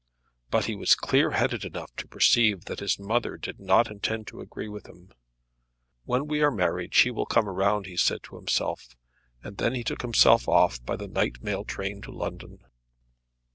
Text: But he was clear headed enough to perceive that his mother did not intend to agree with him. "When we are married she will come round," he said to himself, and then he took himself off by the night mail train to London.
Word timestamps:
But 0.49 0.65
he 0.65 0.75
was 0.75 0.95
clear 0.95 1.29
headed 1.29 1.63
enough 1.63 1.95
to 1.97 2.07
perceive 2.07 2.65
that 2.65 2.79
his 2.79 2.97
mother 2.97 3.37
did 3.37 3.59
not 3.59 3.91
intend 3.91 4.25
to 4.29 4.41
agree 4.41 4.67
with 4.67 4.87
him. 4.87 5.13
"When 6.05 6.25
we 6.27 6.41
are 6.41 6.49
married 6.49 6.95
she 6.95 7.11
will 7.11 7.27
come 7.27 7.47
round," 7.47 7.85
he 7.85 7.97
said 7.97 8.23
to 8.23 8.37
himself, 8.37 8.95
and 9.43 9.57
then 9.57 9.75
he 9.75 9.83
took 9.83 10.01
himself 10.01 10.47
off 10.49 10.83
by 10.83 10.95
the 10.95 11.07
night 11.07 11.43
mail 11.43 11.63
train 11.65 12.01
to 12.01 12.11
London. 12.11 12.65